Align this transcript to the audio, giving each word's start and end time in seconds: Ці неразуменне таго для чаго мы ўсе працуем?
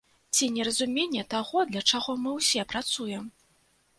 Ці 0.35 0.45
неразуменне 0.53 1.25
таго 1.33 1.65
для 1.73 1.83
чаго 1.93 2.15
мы 2.23 2.33
ўсе 2.39 2.65
працуем? 2.75 3.31